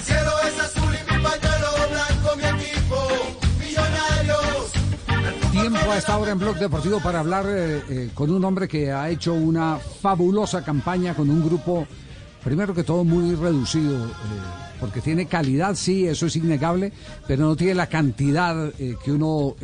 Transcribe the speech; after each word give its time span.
El 0.00 0.06
cielo 0.06 0.30
es 0.48 0.60
azul 0.60 0.94
y 0.94 1.12
mi 1.12 1.18
blanco, 1.20 2.36
mi 2.36 2.62
equipo, 2.62 2.96
millonarios. 3.58 4.72
Tiempo 5.52 5.92
a 5.92 5.98
esta 5.98 6.16
hora 6.16 6.32
en 6.32 6.38
Blog 6.38 6.56
Deportivo 6.56 7.00
para 7.00 7.20
hablar 7.20 7.44
eh, 7.46 7.82
eh, 7.90 8.10
con 8.14 8.30
un 8.30 8.42
hombre 8.42 8.66
que 8.66 8.90
ha 8.90 9.10
hecho 9.10 9.34
una 9.34 9.76
fabulosa 9.76 10.64
campaña 10.64 11.14
con 11.14 11.28
un 11.28 11.44
grupo, 11.44 11.86
primero 12.42 12.72
que 12.72 12.82
todo, 12.82 13.04
muy 13.04 13.34
reducido. 13.34 14.06
eh, 14.06 14.10
porque 14.80 15.02
tiene 15.02 15.26
calidad, 15.26 15.74
sí, 15.74 16.06
eso 16.06 16.24
es 16.24 16.36
innegable, 16.36 16.90
pero 17.26 17.44
no 17.44 17.54
tiene 17.54 17.74
la 17.74 17.86
cantidad 17.86 18.72
que 18.72 19.12
uno 19.12 19.54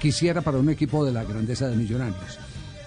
quisiera 0.00 0.40
para 0.42 0.58
un 0.58 0.70
equipo 0.70 1.04
de 1.04 1.10
la 1.10 1.24
grandeza 1.24 1.66
de 1.66 1.74
Millonarios. 1.74 2.38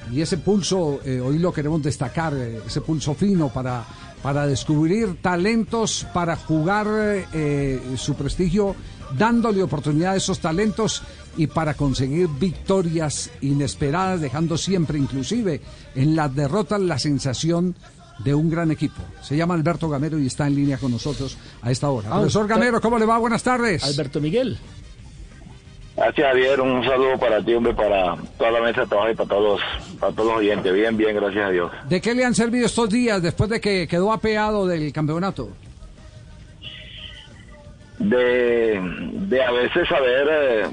Y 0.10 0.22
ese 0.22 0.38
pulso, 0.38 1.02
hoy 1.04 1.38
lo 1.38 1.52
queremos 1.52 1.84
destacar, 1.84 2.34
ese 2.34 2.80
pulso 2.80 3.14
fino 3.14 3.50
para, 3.50 3.84
para 4.26 4.48
descubrir 4.48 5.22
talentos, 5.22 6.08
para 6.12 6.36
jugar 6.36 6.88
eh, 7.32 7.80
su 7.96 8.16
prestigio, 8.16 8.76
dándole 9.16 9.62
oportunidad 9.62 10.14
a 10.14 10.16
esos 10.16 10.40
talentos 10.40 11.04
y 11.38 11.46
para 11.46 11.76
conseguir 11.76 12.28
victorias 12.40 13.30
inesperadas, 13.42 14.22
dejando 14.22 14.58
siempre, 14.58 14.98
inclusive 14.98 15.62
en 15.94 16.16
las 16.16 16.34
derrotas, 16.34 16.82
la 16.82 16.98
sensación 16.98 17.76
de 18.24 18.34
un 18.34 18.50
gran 18.50 18.72
equipo. 18.72 19.00
Se 19.22 19.38
llama 19.38 19.54
Alberto 19.54 19.90
Gamero 19.90 20.18
y 20.18 20.26
está 20.26 20.48
en 20.48 20.56
línea 20.56 20.80
con 20.80 20.90
nosotros 20.90 21.38
a 21.62 21.70
esta 21.70 21.92
hora. 21.92 22.10
Ah, 22.12 22.16
Profesor 22.16 22.48
Gamero, 22.48 22.82
¿cómo 22.82 22.98
le 22.98 23.06
va? 23.06 23.20
Buenas 23.20 23.44
tardes. 23.44 23.84
Alberto 23.84 24.20
Miguel. 24.20 24.58
Gracias 25.96 26.28
Javier, 26.28 26.60
un 26.60 26.84
saludo 26.84 27.18
para 27.18 27.42
ti, 27.42 27.54
hombre, 27.54 27.74
para 27.74 28.16
toda 28.38 28.52
la 28.52 28.62
mesa 28.62 28.82
de 28.82 28.88
trabajo 28.88 29.12
y 29.12 29.16
para 29.16 29.30
todos, 29.30 29.62
para 29.98 30.12
todos 30.12 30.28
los 30.30 30.38
oyentes. 30.40 30.74
Bien, 30.74 30.98
bien, 30.98 31.16
gracias 31.16 31.46
a 31.46 31.50
Dios. 31.52 31.72
¿De 31.88 32.02
qué 32.02 32.14
le 32.14 32.26
han 32.26 32.36
servido 32.36 32.66
estos 32.66 32.90
días 32.90 33.22
después 33.22 33.50
de 33.50 33.62
que 33.62 33.88
quedó 33.88 34.12
apeado 34.12 34.68
del 34.68 34.92
campeonato? 34.92 35.50
De, 37.98 38.80
de 38.82 39.44
a 39.44 39.52
veces 39.52 39.88
saber 39.88 40.28
eh, 40.30 40.64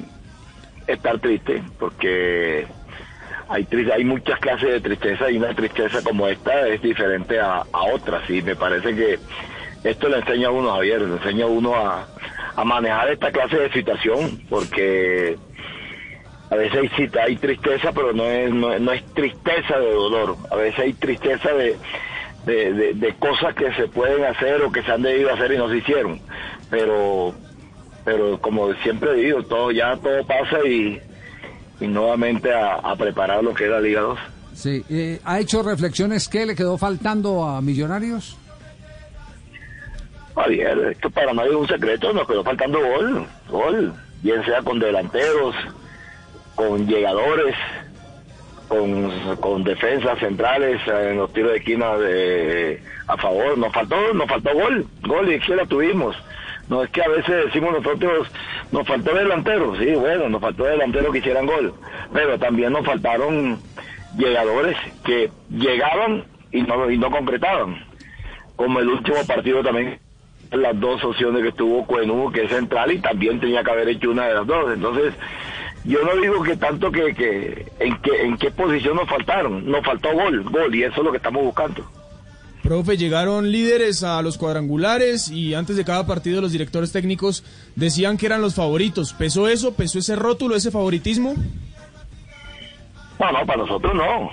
estar 0.88 1.20
triste, 1.20 1.62
porque 1.78 2.66
hay 3.48 3.66
hay 3.94 4.04
muchas 4.04 4.40
clases 4.40 4.70
de 4.70 4.80
tristeza 4.80 5.30
y 5.30 5.36
una 5.36 5.54
tristeza 5.54 6.02
como 6.02 6.26
esta 6.26 6.66
es 6.66 6.82
diferente 6.82 7.38
a, 7.38 7.58
a 7.72 7.82
otras. 7.94 8.28
Y 8.28 8.42
me 8.42 8.56
parece 8.56 8.94
que 8.96 9.18
esto 9.84 10.08
le 10.08 10.18
enseña 10.18 10.48
a 10.48 10.50
uno, 10.50 10.72
Javier, 10.72 11.00
le 11.00 11.14
enseña 11.14 11.44
a 11.44 11.48
uno 11.48 11.76
a, 11.76 12.08
a 12.56 12.64
manejar 12.64 13.10
esta 13.10 13.30
clase 13.32 13.56
de 13.56 13.72
situación, 13.72 14.40
porque 14.50 15.36
a 16.50 16.56
veces 16.56 16.90
hay, 16.98 17.10
hay 17.24 17.36
tristeza, 17.36 17.92
pero 17.92 18.12
no 18.12 18.24
es, 18.24 18.50
no, 18.52 18.78
no 18.78 18.92
es 18.92 19.02
tristeza 19.14 19.78
de 19.78 19.90
dolor. 19.92 20.36
A 20.50 20.56
veces 20.56 20.78
hay 20.80 20.92
tristeza 20.92 21.50
de, 21.54 21.78
de, 22.44 22.94
de- 22.94 22.94
cosas 23.14 23.54
que 23.54 23.72
se 23.74 23.88
pueden 23.88 24.24
hacer 24.24 24.60
o 24.62 24.70
que 24.70 24.82
se 24.82 24.92
han 24.92 25.02
debido 25.02 25.32
hacer 25.32 25.52
y 25.52 25.56
no 25.56 25.68
se 25.70 25.78
hicieron. 25.78 26.20
Pero, 26.70 27.34
pero 28.04 28.38
como 28.40 28.72
siempre 28.82 29.14
digo, 29.14 29.42
todo 29.44 29.70
ya 29.70 29.96
todo 29.96 30.26
pasa 30.26 30.58
y, 30.66 31.00
y 31.80 31.86
nuevamente 31.86 32.52
a, 32.52 32.94
preparar 32.96 33.42
lo 33.42 33.54
que 33.54 33.64
es 33.64 33.70
la 33.70 33.80
Liga 33.80 34.00
2. 34.02 34.18
Sí, 34.54 34.84
eh, 34.90 35.20
¿ha 35.24 35.40
hecho 35.40 35.62
reflexiones 35.62 36.28
qué 36.28 36.44
le 36.44 36.54
quedó 36.54 36.76
faltando 36.76 37.44
a 37.44 37.62
Millonarios? 37.62 38.36
Javier, 40.34 40.78
esto 40.92 41.10
para 41.10 41.32
nadie 41.32 41.50
es 41.50 41.56
un 41.56 41.68
secreto, 41.68 42.12
nos 42.12 42.26
quedó 42.26 42.42
faltando 42.42 42.78
gol, 42.80 43.26
gol, 43.48 43.92
bien 44.22 44.44
sea 44.44 44.62
con 44.62 44.78
delanteros, 44.78 45.54
con 46.54 46.86
llegadores, 46.86 47.54
con, 48.68 49.36
con 49.36 49.62
defensas 49.62 50.18
centrales 50.18 50.80
en 50.86 51.18
los 51.18 51.32
tiros 51.32 51.52
de 51.52 51.58
esquina 51.58 51.96
de, 51.98 52.82
a 53.08 53.16
favor, 53.18 53.58
nos 53.58 53.72
faltó, 53.72 54.14
nos 54.14 54.28
faltó 54.28 54.54
gol, 54.54 54.86
gol 55.02 55.32
y 55.32 55.38
que 55.38 55.54
la 55.56 55.66
tuvimos. 55.66 56.16
No 56.68 56.82
es 56.82 56.90
que 56.90 57.02
a 57.02 57.08
veces 57.08 57.46
decimos 57.46 57.72
nosotros, 57.72 58.28
nos 58.70 58.86
faltó 58.86 59.14
delantero, 59.14 59.76
sí, 59.76 59.92
bueno, 59.94 60.30
nos 60.30 60.40
faltó 60.40 60.64
delantero 60.64 61.12
que 61.12 61.18
hicieran 61.18 61.44
gol, 61.44 61.74
pero 62.12 62.38
también 62.38 62.72
nos 62.72 62.86
faltaron 62.86 63.60
llegadores 64.16 64.76
que 65.04 65.30
llegaban 65.50 66.24
y 66.50 66.62
no, 66.62 66.90
y 66.90 66.96
no 66.96 67.10
concretaban 67.10 67.92
como 68.56 68.80
el 68.80 68.88
último 68.88 69.16
partido 69.26 69.62
también 69.62 69.98
las 70.52 70.78
dos 70.78 71.02
opciones 71.04 71.42
que 71.42 71.52
tuvo 71.52 71.86
Cuenú, 71.86 72.30
que 72.30 72.44
es 72.44 72.50
central, 72.50 72.92
y 72.92 72.98
también 73.00 73.40
tenía 73.40 73.62
que 73.62 73.70
haber 73.70 73.88
hecho 73.88 74.10
una 74.10 74.26
de 74.26 74.34
las 74.34 74.46
dos. 74.46 74.72
Entonces, 74.72 75.14
yo 75.84 75.98
no 76.04 76.20
digo 76.20 76.42
que 76.42 76.56
tanto 76.56 76.90
que, 76.90 77.14
que 77.14 77.66
en 77.80 78.00
qué 78.02 78.22
en 78.22 78.36
qué 78.36 78.50
posición 78.50 78.96
nos 78.96 79.08
faltaron, 79.08 79.68
nos 79.70 79.84
faltó 79.84 80.12
gol, 80.12 80.44
gol, 80.44 80.74
y 80.74 80.84
eso 80.84 80.96
es 80.98 81.04
lo 81.04 81.10
que 81.10 81.16
estamos 81.16 81.42
buscando. 81.42 81.84
Profe, 82.62 82.96
llegaron 82.96 83.50
líderes 83.50 84.04
a 84.04 84.22
los 84.22 84.38
cuadrangulares 84.38 85.28
y 85.28 85.54
antes 85.54 85.76
de 85.76 85.84
cada 85.84 86.06
partido 86.06 86.40
los 86.40 86.52
directores 86.52 86.92
técnicos 86.92 87.42
decían 87.74 88.16
que 88.16 88.26
eran 88.26 88.40
los 88.40 88.54
favoritos. 88.54 89.12
¿Pesó 89.14 89.48
eso? 89.48 89.74
¿Pesó 89.74 89.98
ese 89.98 90.14
rótulo, 90.14 90.54
ese 90.54 90.70
favoritismo? 90.70 91.34
No, 93.18 93.32
no, 93.32 93.46
para 93.46 93.58
nosotros 93.58 93.94
no. 93.94 94.30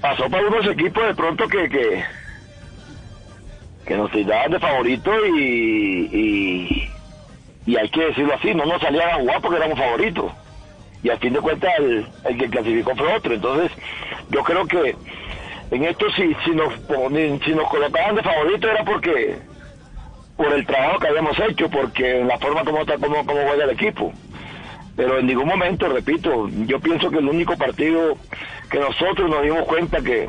Pasó 0.00 0.28
para 0.30 0.46
unos 0.46 0.66
equipos 0.66 1.06
de 1.06 1.14
pronto 1.14 1.46
que, 1.46 1.68
que, 1.68 2.02
que 3.86 3.96
nos 3.96 4.10
daban 4.26 4.50
de 4.50 4.58
favorito 4.60 5.10
y, 5.26 6.90
y, 7.66 7.76
hay 7.76 7.88
que 7.90 8.06
decirlo 8.06 8.34
así, 8.34 8.54
no 8.54 8.64
nos 8.66 8.80
salían 8.80 9.08
a 9.10 9.14
jugar 9.16 9.40
porque 9.40 9.56
éramos 9.58 9.78
favoritos. 9.78 10.32
Y 11.02 11.10
al 11.10 11.18
fin 11.18 11.32
de 11.34 11.40
cuentas 11.40 11.70
el, 11.78 12.38
que 12.38 12.48
clasificó 12.48 12.94
fue 12.96 13.14
otro. 13.14 13.34
Entonces, 13.34 13.70
yo 14.30 14.42
creo 14.42 14.66
que 14.66 14.96
en 15.70 15.84
esto 15.84 16.06
si, 16.12 16.34
si 16.44 16.50
nos 16.52 16.72
si 17.44 17.54
nos 17.54 17.68
colocaban 17.68 18.14
de 18.16 18.22
favorito 18.22 18.70
era 18.70 18.84
porque 18.84 19.36
por 20.36 20.52
el 20.52 20.66
trabajo 20.66 20.98
que 20.98 21.08
habíamos 21.08 21.38
hecho, 21.40 21.68
porque 21.70 22.20
en 22.20 22.28
la 22.28 22.38
forma 22.38 22.64
como, 22.64 22.80
está- 22.80 22.98
como, 22.98 23.16
como 23.26 23.40
juega 23.46 23.64
el 23.64 23.70
equipo 23.70 24.12
pero 24.96 25.18
en 25.18 25.26
ningún 25.26 25.48
momento, 25.48 25.88
repito, 25.88 26.48
yo 26.66 26.78
pienso 26.78 27.10
que 27.10 27.18
el 27.18 27.28
único 27.28 27.56
partido 27.56 28.16
que 28.70 28.78
nosotros 28.78 29.28
nos 29.28 29.42
dimos 29.42 29.64
cuenta 29.64 30.00
que, 30.00 30.28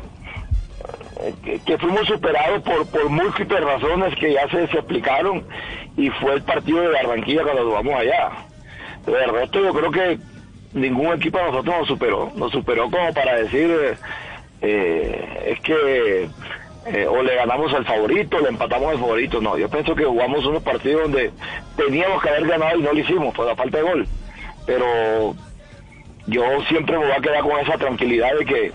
que, 1.44 1.58
que 1.60 1.78
fuimos 1.78 2.06
superados 2.06 2.62
por, 2.62 2.86
por 2.88 3.08
múltiples 3.08 3.60
razones 3.60 4.14
que 4.16 4.32
ya 4.32 4.48
se, 4.48 4.66
se 4.68 4.78
explicaron 4.78 5.46
y 5.96 6.10
fue 6.10 6.34
el 6.34 6.42
partido 6.42 6.82
de 6.82 6.88
Barranquilla 6.88 7.42
cuando 7.42 7.64
lo 7.64 7.70
vamos 7.70 7.94
allá. 7.94 8.30
Pero 9.04 9.18
el 9.20 9.30
resto 9.30 9.60
yo 9.60 9.72
creo 9.72 9.90
que 9.90 10.18
ningún 10.72 11.14
equipo 11.14 11.38
de 11.38 11.44
nosotros 11.44 11.78
nos 11.78 11.88
superó, 11.88 12.32
nos 12.34 12.52
superó 12.52 12.90
como 12.90 13.12
para 13.14 13.40
decir 13.40 13.70
eh, 13.70 13.94
eh, 14.60 15.52
es 15.52 15.60
que 15.60 16.28
eh, 16.86 17.06
o 17.06 17.22
le 17.22 17.34
ganamos 17.34 17.72
al 17.74 17.84
favorito, 17.84 18.38
le 18.40 18.48
empatamos 18.48 18.92
al 18.92 18.98
favorito, 18.98 19.40
no, 19.40 19.56
yo 19.58 19.68
pienso 19.68 19.94
que 19.94 20.04
jugamos 20.04 20.44
unos 20.46 20.62
partidos 20.62 21.02
donde 21.02 21.32
teníamos 21.76 22.22
que 22.22 22.28
haber 22.28 22.46
ganado 22.46 22.78
y 22.78 22.82
no 22.82 22.92
lo 22.92 22.98
hicimos 22.98 23.34
por 23.34 23.46
la 23.46 23.56
falta 23.56 23.78
de 23.78 23.84
gol 23.84 24.06
pero 24.66 25.34
yo 26.26 26.42
siempre 26.68 26.98
me 26.98 27.06
voy 27.06 27.14
a 27.16 27.20
quedar 27.20 27.42
con 27.42 27.58
esa 27.60 27.78
tranquilidad 27.78 28.36
de 28.38 28.44
que 28.44 28.72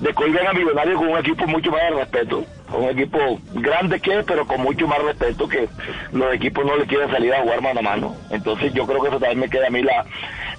de 0.00 0.14
que 0.14 0.24
venga 0.24 0.52
Millonarios 0.52 0.98
con 0.98 1.08
un 1.08 1.18
equipo 1.18 1.46
mucho 1.46 1.70
más 1.70 1.80
de 1.82 1.90
respeto, 1.90 2.44
con 2.70 2.84
un 2.84 2.90
equipo 2.90 3.18
grande 3.54 4.00
que 4.00 4.18
es, 4.20 4.24
pero 4.24 4.46
con 4.46 4.60
mucho 4.60 4.86
más 4.86 5.02
respeto 5.02 5.48
que 5.48 5.68
los 6.12 6.34
equipos 6.34 6.64
no 6.64 6.76
le 6.76 6.86
quieren 6.86 7.10
salir 7.10 7.34
a 7.34 7.42
jugar 7.42 7.60
mano 7.62 7.80
a 7.80 7.82
mano. 7.82 8.16
Entonces 8.30 8.72
yo 8.72 8.86
creo 8.86 9.02
que 9.02 9.08
eso 9.08 9.18
también 9.18 9.40
me 9.40 9.50
queda 9.50 9.66
a 9.66 9.70
mí 9.70 9.82
la, 9.82 10.04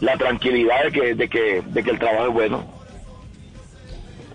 la 0.01 0.17
tranquilidad 0.17 0.83
de 0.83 0.91
que, 0.91 1.15
de 1.15 1.29
que, 1.29 1.63
de 1.65 1.83
que 1.83 1.89
el 1.91 1.99
trabajo 1.99 2.27
es 2.27 2.33
bueno. 2.33 2.79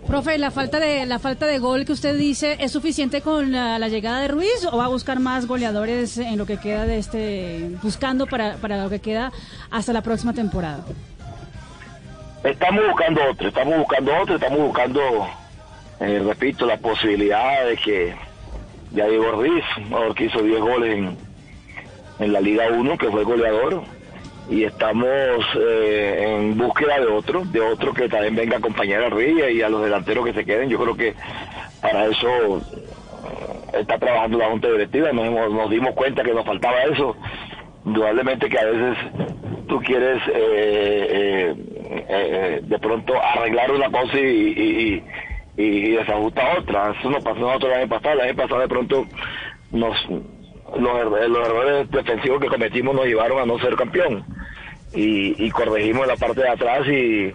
Profe, 0.07 0.37
la 0.37 0.51
falta 0.51 0.79
de 0.81 1.07
la 1.07 1.19
falta 1.19 1.47
de 1.47 1.59
gol 1.59 1.87
que 1.87 1.93
usted 1.93 2.15
dice 2.17 2.59
es 2.61 2.73
suficiente 2.73 3.23
con 3.23 3.53
la, 3.53 3.79
la 3.79 3.89
llegada 3.89 4.21
de 4.21 4.29
Ruiz 4.29 4.67
o 4.71 4.77
va 4.77 4.85
a 4.85 4.89
buscar 4.89 5.19
más 5.19 5.47
goleadores 5.47 6.19
en 6.19 6.37
lo 6.37 6.45
que 6.45 6.59
queda 6.59 6.85
de 6.85 6.99
este 6.99 7.71
buscando 7.83 8.27
para, 8.27 8.57
para 8.57 8.83
lo 8.83 8.91
que 8.91 9.01
queda 9.01 9.33
hasta 9.71 9.95
la 9.95 10.03
próxima 10.03 10.35
temporada. 10.35 10.85
Estamos 12.45 12.87
buscando 12.87 13.23
otro, 13.31 13.49
estamos 13.49 13.79
buscando 13.79 14.13
otro, 14.21 14.35
estamos 14.35 14.59
buscando, 14.59 15.01
eh, 15.99 16.23
repito, 16.27 16.67
la 16.67 16.77
posibilidad 16.77 17.65
de 17.65 17.75
que 17.79 18.15
ya 18.93 19.07
un 19.07 19.63
jugador 19.89 20.15
que 20.15 20.25
hizo 20.27 20.43
10 20.43 20.61
goles 20.61 21.17
en, 22.19 22.33
la 22.35 22.43
Liga 22.43 22.67
1, 22.69 22.99
que 22.99 23.11
fue 23.11 23.25
goleador, 23.25 23.83
y 24.51 24.65
estamos 24.65 25.09
eh, 25.59 26.37
en 26.37 26.59
búsqueda 26.59 27.01
de 27.01 27.07
otro, 27.07 27.47
de 27.47 27.61
otro 27.63 27.95
que 27.95 28.11
también 28.11 28.37
venga 28.37 28.57
a 28.57 28.59
acompañar 28.59 29.03
a 29.03 29.09
Ruiz 29.09 29.35
y 29.51 29.63
a 29.63 29.71
los 29.71 29.83
delanteros 29.83 30.27
que 30.27 30.35
se 30.35 30.45
queden. 30.45 30.69
Yo 30.69 30.79
creo 30.79 30.95
que 30.95 31.15
para 31.81 32.05
eso 32.05 32.59
eh, 32.59 33.79
está 33.81 33.99
trabajando 33.99 34.37
la 34.37 34.51
Junta 34.51 34.69
Directiva, 34.69 35.13
nos, 35.13 35.51
nos 35.51 35.71
dimos 35.71 35.95
cuenta 35.95 36.23
que 36.23 36.35
nos 36.35 36.45
faltaba 36.45 36.83
eso. 36.83 37.17
Indudablemente 37.87 38.51
que 38.51 38.59
a 38.59 38.65
veces 38.67 38.99
tú 39.67 39.81
quieres 39.81 40.21
eh, 40.29 41.55
eh, 42.09 42.61
de 42.63 42.79
pronto 42.79 43.15
arreglar 43.23 43.71
una 43.73 43.91
cosa 43.91 44.19
y, 44.19 44.23
y, 44.23 45.03
y, 45.57 45.63
y 45.63 45.91
desajusta 45.93 46.59
otra. 46.59 46.95
Eso 46.99 47.11
nos 47.11 47.23
pasó 47.23 47.41
nosotros 47.41 47.73
el 47.73 47.79
año 47.81 47.89
pasado. 47.89 48.15
El 48.15 48.29
año 48.29 48.37
pasado 48.37 48.61
de 48.61 48.69
pronto 48.69 49.07
nos 49.73 49.97
los, 50.79 51.29
los 51.29 51.47
errores 51.49 51.91
defensivos 51.91 52.41
que 52.41 52.49
cometimos 52.49 52.95
nos 52.95 53.07
llevaron 53.07 53.39
a 53.39 53.47
no 53.47 53.59
ser 53.59 53.77
campeón 53.77 54.25
y, 54.95 55.45
y 55.45 55.51
corregimos 55.51 56.07
la 56.07 56.17
parte 56.17 56.41
de 56.43 56.49
atrás 56.49 56.87
y, 56.89 57.35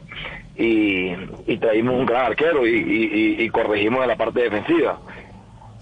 y, 0.61 1.15
y 1.47 1.57
traímos 1.57 1.95
un 1.95 2.05
gran 2.05 2.25
arquero 2.25 2.65
y, 2.65 3.35
y, 3.39 3.49
corregimos 3.49 4.01
en 4.01 4.07
la 4.09 4.15
parte 4.15 4.41
defensiva 4.41 4.99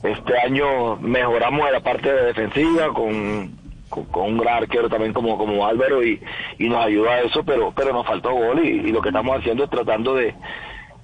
Este 0.04 0.38
año 0.40 0.98
mejoramos 0.98 1.68
en 1.68 1.74
la 1.74 1.80
parte 1.80 2.12
de 2.12 2.26
defensiva 2.26 2.94
con, 2.94 3.58
con, 3.90 4.06
con 4.06 4.34
un 4.34 4.38
gran 4.38 4.64
arquero 4.64 4.90
también 4.90 5.14
como, 5.14 5.38
como 5.38 5.66
Álvaro 5.66 6.04
y, 6.04 6.22
y 6.58 6.70
nos 6.70 6.86
ayuda 6.86 7.12
a 7.12 7.22
eso, 7.22 7.44
pero, 7.44 7.74
pero 7.76 7.94
nos 7.94 8.06
faltó 8.06 8.34
gol 8.34 8.66
y, 8.66 8.92
lo 8.92 9.02
que 9.02 9.10
estamos 9.10 9.38
haciendo 9.38 9.64
es 9.66 9.70
tratando 9.70 10.16
de, 10.16 10.34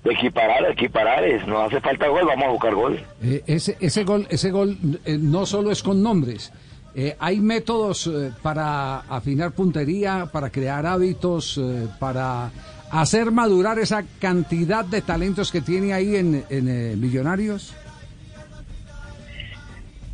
equiparar, 0.05 0.69
equiparar, 0.71 1.23
nos 1.47 1.67
hace 1.67 1.79
falta 1.79 2.07
gol, 2.07 2.25
vamos 2.25 2.45
a 2.45 2.49
buscar 2.51 2.75
gol. 2.75 2.99
Eh, 3.21 3.43
ese, 3.47 3.77
ese 3.79 4.03
gol, 4.03 4.27
ese 4.29 4.51
gol 4.51 4.77
eh, 5.05 5.17
no 5.19 5.45
solo 5.45 5.71
es 5.71 5.81
con 5.81 6.01
nombres. 6.03 6.51
Eh, 6.95 7.15
hay 7.19 7.39
métodos 7.39 8.11
para 8.43 8.99
afinar 8.99 9.51
puntería, 9.51 10.27
para 10.31 10.51
crear 10.51 10.85
hábitos, 10.85 11.59
para 11.99 12.51
hacer 12.91 13.31
madurar 13.31 13.79
esa 13.79 14.03
cantidad 14.19 14.85
de 14.85 15.01
talentos 15.01 15.51
que 15.51 15.61
tiene 15.61 15.93
ahí 15.93 16.15
en, 16.15 16.45
en, 16.49 17.01
Millonarios. 17.01 17.73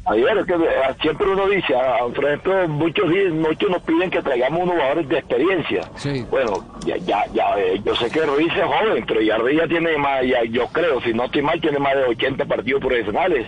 Ayer 0.09 0.37
es 0.39 0.45
que 0.47 0.53
eh, 0.53 0.95
siempre 1.01 1.27
uno 1.27 1.47
dice, 1.47 1.75
ah, 1.75 1.99
por 2.13 2.25
ejemplo, 2.25 2.67
muchos 2.67 3.05
muchos 3.31 3.69
nos 3.69 3.81
piden 3.83 4.09
que 4.09 4.23
traigamos 4.23 4.63
unos 4.63 4.73
jugadores 4.75 5.07
de 5.07 5.17
experiencia. 5.19 5.81
Sí. 5.95 6.25
Bueno, 6.31 6.65
ya, 6.83 6.97
ya, 6.97 7.25
ya, 7.31 7.59
eh, 7.59 7.79
yo 7.85 7.95
sé 7.95 8.09
que 8.09 8.25
Ruiz 8.25 8.51
es 8.55 8.63
joven, 8.63 9.05
pero 9.07 9.21
ya 9.21 9.37
Ruiz 9.37 9.59
ya 9.59 9.67
tiene 9.67 9.95
más, 9.97 10.25
ya, 10.25 10.43
yo 10.45 10.65
creo, 10.69 10.99
si 11.01 11.13
no 11.13 11.25
estoy 11.25 11.43
mal, 11.43 11.61
tiene 11.61 11.77
más 11.77 11.93
de 11.95 12.05
80 12.05 12.43
partidos 12.45 12.81
profesionales 12.81 13.45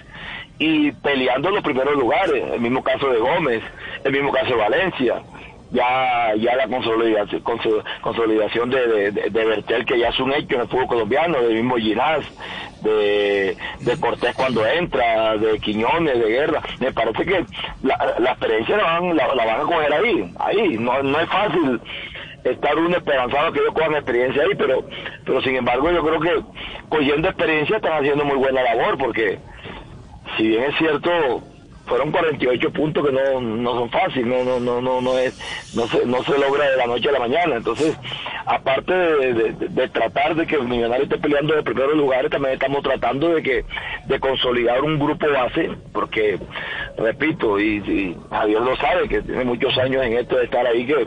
y 0.60 0.92
peleando 0.92 1.50
en 1.50 1.56
los 1.56 1.64
primeros 1.64 1.96
lugares. 1.96 2.44
El 2.54 2.62
mismo 2.62 2.84
caso 2.84 3.10
de 3.10 3.18
Gómez, 3.18 3.64
el 4.04 4.12
mismo 4.12 4.32
caso 4.32 4.50
de 4.50 4.56
Valencia. 4.56 5.16
Ya, 5.72 6.34
ya 6.36 6.56
la 6.58 6.68
consolidación, 6.68 7.42
conso- 7.44 7.84
consolidación 8.02 8.70
de, 8.70 8.88
de, 8.88 9.12
de- 9.12 9.30
de 9.30 9.46
Bertel, 9.46 9.86
que 9.86 9.98
ya 10.00 10.10
es 10.10 10.20
un 10.20 10.34
hecho 10.34 10.56
en 10.56 10.62
el 10.62 10.68
fútbol 10.68 10.88
colombiano, 10.88 11.42
del 11.42 11.56
mismo 11.56 11.78
Ginás, 11.78 12.20
de, 12.82 13.58
de 13.80 13.98
Cortés 13.98 14.36
cuando 14.36 14.66
entra, 14.68 15.38
de 15.38 15.60
Quiñones, 15.60 16.20
de 16.20 16.30
Guerra. 16.30 16.62
Me 16.80 16.92
parece 16.92 17.26
que 17.26 17.46
la, 17.84 18.16
la 18.20 18.32
experiencia 18.32 18.76
la 18.78 18.84
van, 18.84 19.16
la, 19.16 19.34
la 19.34 19.46
van 19.46 19.62
a 19.62 19.64
coger 19.64 19.94
ahí, 19.94 20.34
ahí. 20.40 20.78
No, 20.78 21.02
no 21.04 21.20
es 21.22 21.30
fácil 21.30 21.80
estar 22.44 22.76
uno 22.78 22.98
esperanzado 22.98 23.54
que 23.54 23.60
ellos 23.60 23.74
cojan 23.74 23.94
experiencia 23.96 24.44
ahí, 24.44 24.56
pero, 24.58 24.84
pero 25.26 25.42
sin 25.42 25.56
embargo 25.56 25.90
yo 25.92 26.04
creo 26.04 26.20
que 26.20 26.44
cogiendo 26.90 27.30
experiencia 27.30 27.78
están 27.78 27.94
haciendo 27.94 28.26
muy 28.26 28.36
buena 28.38 28.62
labor, 28.64 28.98
porque 28.98 29.40
si 30.38 30.48
bien 30.50 30.64
es 30.64 30.76
cierto 30.78 31.44
fueron 31.92 32.10
48 32.10 32.72
puntos 32.72 33.06
que 33.06 33.12
no, 33.12 33.42
no 33.42 33.74
son 33.74 33.90
fáciles, 33.90 34.26
no, 34.26 34.46
no, 34.46 34.62
no, 34.62 34.82
no, 34.82 35.02
no 35.02 35.18
es, 35.18 35.38
no 35.76 35.86
se, 35.88 36.06
no 36.06 36.24
se 36.24 36.40
logra 36.40 36.70
de 36.70 36.78
la 36.78 36.88
noche 36.88 37.10
a 37.10 37.12
la 37.12 37.20
mañana. 37.20 37.58
Entonces, 37.58 37.98
aparte 38.46 38.94
de, 38.94 39.90
tratar 39.90 40.36
de 40.36 40.48
que 40.48 40.56
el 40.56 40.70
millonario 40.70 41.04
esté 41.04 41.18
peleando 41.18 41.54
de 41.54 41.64
primeros 41.64 41.98
lugares, 41.98 42.32
también 42.32 42.54
estamos 42.54 42.82
tratando 42.82 43.36
de 43.36 43.44
que, 43.44 43.66
de 44.06 44.20
consolidar 44.22 44.82
un 44.82 45.00
grupo 45.00 45.30
base, 45.30 45.72
porque, 45.92 46.40
repito, 46.98 47.60
y, 47.60 47.80
y 47.80 48.18
Javier 48.30 48.62
lo 48.62 48.78
sabe, 48.78 49.10
que 49.10 49.22
tiene 49.22 49.44
muchos 49.44 49.78
años 49.78 50.06
en 50.06 50.14
esto 50.14 50.38
de 50.38 50.46
estar 50.46 50.66
ahí, 50.66 50.86
que 50.86 51.06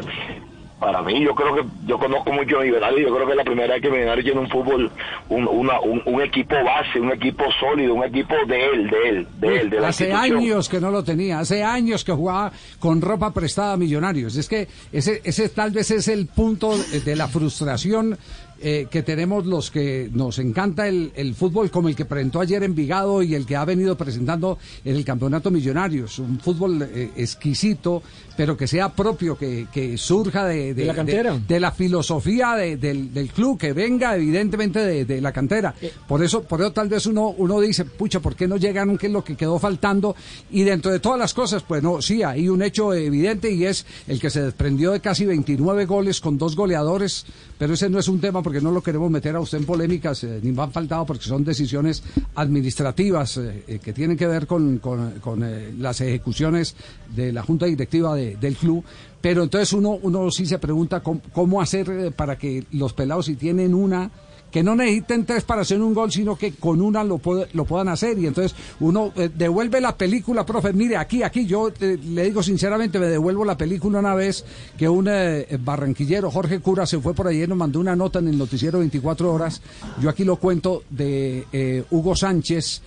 para 0.84 1.00
mí, 1.02 1.24
yo 1.24 1.34
creo 1.34 1.54
que 1.54 1.62
yo 1.86 1.98
conozco 1.98 2.30
mucho 2.30 2.58
a 2.58 2.62
Millonarios, 2.62 3.00
yo 3.08 3.14
creo 3.14 3.24
que 3.26 3.32
es 3.32 3.36
la 3.38 3.44
primera 3.44 3.72
vez 3.74 3.82
que 3.82 3.90
Millonarios 3.90 4.24
tiene 4.24 4.40
un 4.40 4.48
fútbol, 4.50 4.90
un, 5.30 5.48
una- 5.48 5.80
un, 5.80 6.02
un 6.04 6.20
equipo 6.20 6.54
base, 6.62 7.00
un 7.00 7.10
equipo 7.10 7.44
sólido, 7.58 7.94
un 7.94 8.04
equipo 8.04 8.34
de 8.46 8.66
él, 8.66 8.90
de 8.90 9.08
él, 9.08 9.28
de 9.40 9.56
él, 9.60 9.70
de 9.70 9.80
la 9.80 9.88
hace 9.88 10.12
años 10.12 10.68
que 10.68 10.80
no 10.80 10.90
lo 10.90 11.02
tenía, 11.02 11.38
hace 11.38 11.64
años 11.64 12.04
que 12.04 12.12
jugaba 12.12 12.52
con 12.78 13.00
ropa 13.00 13.32
prestada 13.32 13.72
a 13.72 13.76
Millonarios. 13.78 14.36
Es 14.36 14.48
que 14.48 14.68
ese, 14.92 15.22
ese 15.24 15.48
tal 15.48 15.70
vez 15.70 15.90
es 15.90 16.08
el 16.08 16.26
punto 16.26 16.76
de 16.76 17.16
la 17.16 17.28
frustración 17.28 18.18
eh, 18.66 18.86
que 18.90 19.02
tenemos 19.02 19.44
los 19.44 19.70
que 19.70 20.08
nos 20.12 20.38
encanta 20.38 20.88
el, 20.88 21.12
el 21.16 21.34
fútbol, 21.34 21.70
como 21.70 21.88
el 21.90 21.94
que 21.94 22.06
presentó 22.06 22.40
ayer 22.40 22.62
en 22.62 22.74
Vigado 22.74 23.22
y 23.22 23.34
el 23.34 23.44
que 23.44 23.56
ha 23.56 23.64
venido 23.66 23.94
presentando 23.96 24.56
en 24.86 24.96
el 24.96 25.04
Campeonato 25.04 25.50
Millonarios. 25.50 26.18
Un 26.18 26.40
fútbol 26.40 26.80
eh, 26.82 27.10
exquisito, 27.14 28.02
pero 28.38 28.56
que 28.56 28.66
sea 28.66 28.88
propio, 28.88 29.36
que, 29.36 29.66
que 29.70 29.98
surja 29.98 30.46
de, 30.46 30.72
De 30.72 30.84
la 30.86 30.94
cantera. 30.94 31.38
de 31.46 31.60
la 31.60 31.72
filosofía 31.72 32.54
de- 32.56 32.78
del, 32.78 33.12
del 33.12 33.28
club, 33.28 33.58
que 33.58 33.74
venga 33.74 34.16
evidentemente 34.16 34.78
de, 34.80 35.04
de 35.04 35.20
la 35.20 35.30
cantera. 35.32 35.74
Por 36.08 36.24
eso, 36.24 36.42
por 36.42 36.60
eso 36.62 36.72
tal 36.72 36.88
vez 36.88 37.04
uno, 37.06 37.28
uno 37.36 37.60
dice, 37.60 37.84
pucha, 37.84 38.20
¿por 38.20 38.34
qué 38.34 38.48
no 38.48 38.56
llegaron? 38.56 38.96
¿Qué 38.96 39.08
es 39.08 39.12
lo 39.12 39.22
que 39.22 39.36
quedó 39.36 39.58
faltando? 39.58 40.16
Y 40.50 40.62
dentro 40.62 40.90
de 40.90 41.00
todas 41.00 41.18
las 41.18 41.34
cosas, 41.34 41.62
pues 41.62 41.82
no, 41.82 42.00
sí, 42.00 42.22
hay 42.22 42.48
un 42.48 42.62
hecho 42.62 42.94
evidente 42.94 43.50
y 43.50 43.66
es 43.66 43.84
el 44.08 44.18
que 44.18 44.30
se 44.30 44.40
desprendió 44.42 44.92
de 44.92 45.00
casi 45.00 45.26
29 45.26 45.84
goles 45.84 46.20
con 46.20 46.38
dos 46.38 46.56
goleadores, 46.56 47.26
pero 47.58 47.74
ese 47.74 47.88
no 47.88 47.98
es 47.98 48.08
un 48.08 48.20
tema 48.20 48.42
porque 48.42 48.60
no 48.60 48.70
lo 48.70 48.82
queremos 48.82 49.10
meter 49.10 49.36
a 49.36 49.40
usted 49.40 49.58
en 49.58 49.64
polémicas, 49.64 50.22
eh, 50.24 50.40
ni 50.42 50.58
han 50.58 50.72
faltado 50.72 51.06
porque 51.06 51.24
son 51.24 51.44
decisiones 51.44 52.02
administrativas 52.34 53.36
eh, 53.38 53.64
eh, 53.66 53.78
que 53.78 53.92
tienen 53.92 54.16
que 54.16 54.26
ver 54.26 54.46
con, 54.46 54.78
con- 54.78 55.12
con, 55.20 55.42
eh, 55.44 55.72
las 55.78 56.00
ejecuciones 56.00 56.76
de 57.14 57.32
la 57.32 57.42
junta 57.42 57.66
directiva 57.66 58.14
de- 58.14 58.36
del 58.36 58.56
club. 58.56 58.84
Pero 59.20 59.42
entonces 59.44 59.72
uno, 59.72 59.98
uno 60.02 60.30
sí 60.30 60.46
se 60.46 60.58
pregunta 60.58 61.00
cómo, 61.02 61.20
cómo 61.32 61.60
hacer 61.60 62.12
para 62.14 62.36
que 62.36 62.64
los 62.72 62.92
pelados 62.92 63.26
si 63.26 63.36
tienen 63.36 63.74
una, 63.74 64.10
que 64.54 64.62
no 64.62 64.76
necesiten 64.76 65.26
tres 65.26 65.42
para 65.42 65.62
hacer 65.62 65.82
un 65.82 65.92
gol, 65.92 66.12
sino 66.12 66.36
que 66.36 66.52
con 66.52 66.80
una 66.80 67.02
lo, 67.02 67.20
lo 67.52 67.64
puedan 67.64 67.88
hacer. 67.88 68.16
Y 68.20 68.28
entonces 68.28 68.56
uno 68.78 69.12
eh, 69.16 69.28
devuelve 69.34 69.80
la 69.80 69.98
película, 69.98 70.46
profe, 70.46 70.72
mire, 70.72 70.96
aquí, 70.96 71.24
aquí, 71.24 71.44
yo 71.44 71.72
eh, 71.80 71.98
le 72.00 72.22
digo 72.22 72.40
sinceramente, 72.40 73.00
me 73.00 73.06
devuelvo 73.06 73.44
la 73.44 73.56
película 73.56 73.98
una 73.98 74.14
vez 74.14 74.44
que 74.78 74.88
un 74.88 75.08
eh, 75.10 75.58
barranquillero, 75.58 76.30
Jorge 76.30 76.60
Cura, 76.60 76.86
se 76.86 77.00
fue 77.00 77.14
por 77.14 77.32
y 77.32 77.44
nos 77.48 77.58
mandó 77.58 77.80
una 77.80 77.96
nota 77.96 78.20
en 78.20 78.28
el 78.28 78.38
noticiero 78.38 78.78
24 78.78 79.32
horas. 79.32 79.60
Yo 80.00 80.08
aquí 80.08 80.22
lo 80.22 80.36
cuento 80.36 80.84
de 80.88 81.84
Hugo 81.90 82.14
Sánchez 82.14 82.80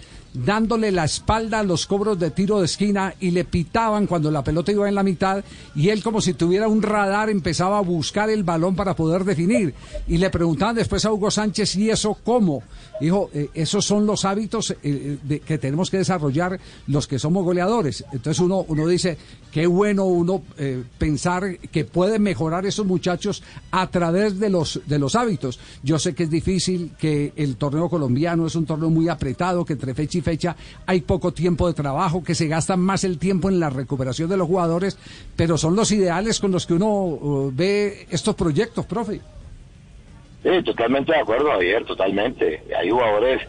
dándole 0.46 0.92
la 0.92 1.06
espalda 1.06 1.60
a 1.60 1.64
los 1.64 1.86
cobros 1.88 2.20
de 2.20 2.32
tiro 2.32 2.60
de 2.60 2.66
esquina 2.66 3.14
y 3.20 3.32
le 3.32 3.46
pitaban 3.46 4.08
cuando 4.08 4.30
la 4.32 4.44
pelota 4.44 4.72
iba 4.72 4.88
en 4.88 4.96
la 4.96 5.04
mitad 5.04 5.44
y 5.76 5.90
él 5.90 6.04
como 6.04 6.22
si 6.22 6.34
tuviera 6.34 6.68
un 6.68 6.82
radar 6.82 7.30
empezaba 7.30 7.78
a 7.78 7.82
buscar 7.82 8.30
el 8.30 8.44
balón 8.44 8.76
para 8.76 8.96
poder 8.96 9.24
definir. 9.24 9.74
Y 10.08 10.18
le 10.18 10.30
preguntaban 10.30 10.76
después 10.76 11.04
a 11.06 11.12
Hugo 11.12 11.32
Sánchez 11.32 11.76
y 11.78 11.90
eso 11.90 12.18
cómo 12.24 12.64
dijo 13.00 13.30
eh, 13.34 13.50
esos 13.54 13.86
son 13.86 14.06
los 14.06 14.26
hábitos 14.26 14.76
eh, 14.84 15.18
de- 15.24 15.40
que 15.40 15.58
tenemos 15.58 15.90
que 15.92 15.98
desarrollar 15.98 16.60
los 16.88 17.08
que 17.08 17.20
somos 17.20 17.44
goleadores 17.44 18.04
entonces 18.12 18.40
uno 18.40 18.66
uno 18.68 18.88
dice 18.88 19.18
qué 19.52 19.68
bueno 19.68 20.06
uno 20.06 20.42
eh, 20.58 20.84
pensar 20.98 21.60
que 21.60 21.86
pueden 21.86 22.24
mejorar 22.24 22.66
esos 22.66 22.88
muchachos 22.88 23.44
a 23.70 23.86
través 23.92 24.40
de 24.40 24.50
los 24.50 24.82
de 24.88 24.98
los 24.98 25.14
hábitos 25.16 25.60
yo 25.84 26.00
sé 26.00 26.16
que 26.16 26.24
es 26.24 26.32
difícil 26.32 26.92
que 26.98 27.34
el 27.36 27.56
torneo 27.58 27.88
colombiano 27.88 28.48
es 28.48 28.56
un 28.56 28.66
torneo 28.66 28.90
muy 28.90 29.10
apretado 29.10 29.64
que 29.64 29.74
entre 29.74 29.94
fecha 29.94 30.18
y 30.18 30.22
fecha 30.28 30.56
hay 30.86 31.00
poco 31.02 31.32
tiempo 31.32 31.68
de 31.68 31.74
trabajo 31.74 32.24
que 32.24 32.36
se 32.36 32.48
gasta 32.48 32.76
más 32.76 33.04
el 33.06 33.18
tiempo 33.18 33.48
en 33.50 33.60
la 33.60 33.70
recuperación 33.70 34.30
de 34.30 34.36
los 34.38 34.48
jugadores 34.48 34.98
pero 35.38 35.58
son 35.58 35.76
los 35.76 35.92
ideales 35.92 36.40
con 36.42 36.52
los 36.52 36.66
que 36.68 36.74
uno 36.74 36.88
uh, 36.90 37.52
ve 37.54 38.06
estos 38.12 38.36
proyectos 38.36 38.86
profe 38.86 39.22
Sí, 40.44 40.64
totalmente 40.64 41.12
de 41.12 41.20
acuerdo, 41.20 41.50
Javier, 41.50 41.84
totalmente. 41.84 42.62
Hay 42.80 42.90
jugadores 42.90 43.42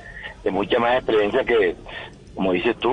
de 0.43 0.51
mucha 0.51 0.79
más 0.81 0.97
experiencia 0.97 1.45
que, 1.45 1.77
como 2.35 2.53
dices 2.53 2.75
tú, 2.79 2.91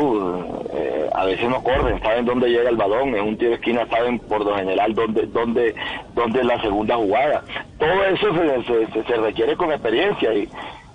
eh, 0.74 1.10
a 1.14 1.26
veces 1.26 1.50
no 1.50 1.64
corren, 1.64 2.00
saben 2.02 2.26
dónde 2.26 2.50
llega 2.50 2.70
el 2.70 2.76
balón, 2.76 3.16
en 3.16 3.24
un 3.24 3.38
tiro 3.38 3.52
de 3.52 3.56
esquina 3.56 3.88
saben 3.90 4.20
por 4.20 4.44
lo 4.46 4.56
general 4.58 4.94
dónde, 4.94 5.26
dónde, 5.28 5.74
dónde 6.14 6.40
es 6.42 6.46
la 6.46 6.62
segunda 6.62 6.96
jugada. 6.98 7.44
Todo 7.80 8.04
eso 8.14 8.28
se, 8.36 8.92
se- 8.94 9.04
se- 9.08 9.16
requiere 9.18 9.56
con 9.56 9.72
experiencia 9.72 10.34
y, 10.34 10.48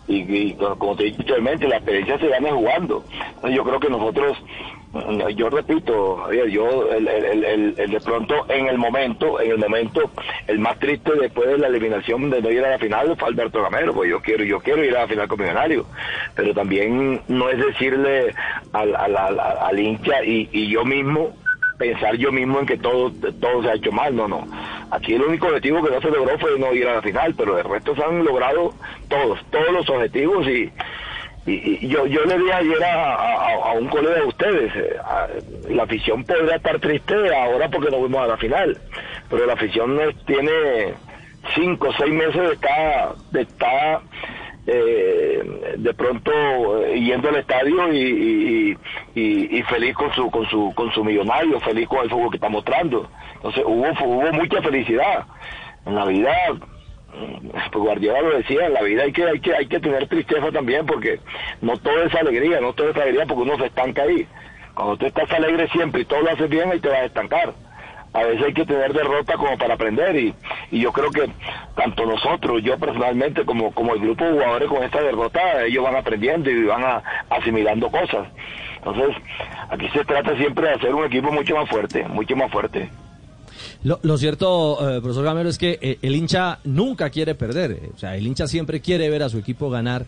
y, 0.07 0.55
como- 0.55 0.97
te 0.97 1.03
he 1.03 1.07
dicho 1.07 1.21
anteriormente, 1.21 1.69
la 1.69 1.77
experiencia 1.77 2.19
se 2.19 2.29
gana 2.29 2.51
jugando. 2.51 3.05
Yo 3.51 3.65
creo 3.65 3.81
que 3.81 3.89
nosotros, 3.89 4.37
yo 5.37 5.51
repito, 5.51 6.17
Javier, 6.17 6.49
yo 6.49 6.93
el, 6.93 7.05
de 7.77 8.01
pronto 8.05 8.35
en 8.49 8.67
el 8.67 8.77
momento, 8.79 9.41
en 9.41 9.53
el 9.53 9.59
momento, 9.59 10.11
el 10.49 10.59
más 10.59 10.79
triste 10.79 11.13
después 11.15 11.49
de 11.49 11.59
la 11.59 11.69
eliminación 11.69 12.29
de 12.31 12.43
no 12.43 12.51
ir 12.51 12.65
a 12.65 12.71
la 12.71 12.79
final 12.79 13.17
fue 13.17 13.29
Alberto 13.29 13.63
Gamero, 13.63 13.95
pues 13.95 14.11
yo 14.11 14.21
quiero, 14.21 14.45
yo 14.45 14.61
quiero 14.61 14.85
ir 14.85 14.97
a 14.97 15.03
la 15.03 15.09
final 15.09 15.29
con 15.29 15.41
Millonario, 15.41 15.87
pero 16.35 16.53
también 16.55 17.23
no 17.29 17.49
es 17.49 17.59
decirle 17.59 18.35
al, 18.73 18.97
al, 18.97 19.79
hincha 19.79 20.25
y 20.25 20.69
yo 20.69 20.85
mismo 20.85 21.33
pensar 21.81 22.15
yo 22.17 22.31
mismo 22.31 22.61
en 22.61 22.67
que 22.67 22.77
todo 22.77 23.11
todo 23.41 23.63
se 23.63 23.71
ha 23.71 23.75
hecho 23.75 23.91
mal, 23.91 24.15
no, 24.15 24.29
no. 24.29 24.47
Aquí 24.91 25.15
el 25.15 25.23
único 25.23 25.47
objetivo 25.47 25.83
que 25.83 25.91
no 25.91 26.01
se 26.03 26.11
logró 26.11 26.39
fue 26.39 26.59
no 26.59 26.75
ir 26.75 26.87
a 26.87 26.97
la 26.97 27.03
final, 27.03 27.35
pero 27.35 27.59
el 27.59 27.65
resto 27.65 27.97
se 27.97 28.05
han 28.05 28.23
logrado 28.23 28.75
todos, 29.09 29.41
todos 29.51 29.73
los 29.73 29.89
objetivos 29.89 30.47
y, 30.47 30.71
y, 31.47 31.89
yo 31.89 32.05
yo 32.07 32.23
le 32.27 32.39
di 32.39 32.51
ayer 32.51 32.85
a, 32.85 33.15
a- 33.15 33.73
un 33.73 33.89
colega 33.89 34.17
de 34.17 34.27
ustedes, 34.27 34.73
eh, 34.77 34.97
la 35.71 35.85
afición 35.85 36.23
podría 36.25 36.57
estar 36.57 36.79
triste 36.81 37.15
ahora 37.35 37.71
porque 37.71 37.91
no 37.91 37.99
fuimos 37.99 38.21
a 38.21 38.27
la 38.27 38.37
final, 38.37 38.79
pero 39.31 39.47
la 39.47 39.55
afición 39.55 39.99
tiene 40.27 40.95
cinco 41.55 41.89
o 41.89 41.93
seis 41.95 42.13
meses 42.13 42.43
de 42.43 42.53
estar, 42.53 43.15
de 43.31 43.41
estar 43.43 44.03
eh, 44.73 45.75
de 45.79 45.95
pronto 45.95 46.31
eh, 46.85 47.01
yendo 47.01 47.29
al 47.29 47.37
estadio 47.37 47.93
y, 47.93 48.77
y, 49.15 49.59
y- 49.59 49.63
feliz 49.65 49.95
con 49.95 50.13
su 50.15 50.31
con 50.31 50.47
su 50.49 50.73
con 50.75 50.91
su 50.93 51.05
millonario, 51.05 51.59
feliz 51.61 51.89
con 51.89 52.01
el 52.05 52.11
fútbol 52.11 52.31
que 52.31 52.37
está 52.37 52.49
mostrando. 52.49 53.09
Entonces 53.37 53.63
hubo 53.67 53.87
hubo 54.05 54.33
mucha 54.33 54.63
felicidad 54.63 55.25
en 55.87 55.95
la 55.95 56.05
vida. 56.07 56.33
pues 57.73 57.85
Guardiola 57.85 58.21
lo 58.23 58.37
decía, 58.39 58.67
en 58.67 58.75
la 58.75 58.83
vida 58.83 59.03
hay 59.03 59.13
que, 59.13 59.25
hay 59.25 59.41
que, 59.41 59.55
hay 59.55 59.67
que 59.67 59.81
tener 59.81 60.07
tristeza 60.09 60.51
también 60.53 60.87
porque 60.87 61.19
no 61.61 61.77
todo 61.79 62.03
es 62.05 62.15
alegría, 62.15 62.61
no 62.61 62.73
todo 62.73 62.91
es 62.91 62.97
alegría 62.97 63.27
porque 63.27 63.43
uno 63.43 63.59
se 63.59 63.67
estanca 63.67 64.03
ahí. 64.03 64.27
Cuando 64.75 64.97
tú 64.97 65.07
estás 65.07 65.31
alegre 65.33 65.69
siempre 65.69 66.03
y 66.03 66.05
todo 66.05 66.23
lo 66.23 66.31
haces 66.31 66.49
bien, 66.49 66.71
ahí 66.71 66.81
te 66.81 66.89
vas 66.89 66.99
a 67.01 67.05
estancar. 67.07 67.53
A 68.13 68.25
veces 68.25 68.45
hay 68.47 68.53
que 68.55 68.67
tener 68.67 68.93
derrota 68.93 69.35
como 69.37 69.57
para 69.57 69.75
aprender 69.75 70.17
y, 70.17 70.35
y 70.73 70.81
yo 70.81 70.93
creo 70.93 71.11
que 71.11 71.31
tanto 71.77 72.05
nosotros, 72.07 72.61
yo 72.63 72.77
personalmente 72.79 73.45
como, 73.45 73.73
como 73.73 73.95
el 73.95 74.01
grupo 74.01 74.25
de 74.25 74.33
jugadores 74.33 74.69
con 74.69 74.83
esta 74.83 75.01
derrota, 75.01 75.65
ellos 75.65 75.85
van 75.85 75.95
aprendiendo 75.97 76.51
y 76.51 76.65
van 76.65 76.83
a- 76.83 77.03
asimilando 77.31 77.89
cosas. 77.89 78.27
Entonces, 78.79 79.15
aquí 79.69 79.89
se 79.91 80.05
trata 80.05 80.37
siempre 80.37 80.67
de 80.69 80.75
hacer 80.75 80.93
un 80.95 81.05
equipo 81.05 81.31
mucho 81.31 81.55
más 81.55 81.69
fuerte, 81.69 82.03
mucho 82.09 82.35
más 82.35 82.51
fuerte. 82.51 82.91
Lo, 83.85 83.99
lo 84.03 84.19
cierto, 84.19 84.79
eh, 84.97 85.01
profesor 85.01 85.25
Gamero, 85.25 85.49
es 85.49 85.59
que 85.59 85.79
eh, 85.81 85.99
el 86.03 86.17
hincha 86.17 86.59
nunca 86.65 87.11
quiere 87.11 87.35
perder. 87.35 87.71
eh, 87.73 87.91
O 87.95 87.99
sea, 87.99 88.17
el 88.17 88.27
hincha 88.27 88.47
siempre 88.49 88.81
quiere 88.81 89.09
ver 89.09 89.23
a 89.23 89.29
su 89.29 89.39
equipo 89.39 89.71
ganar. 89.71 90.05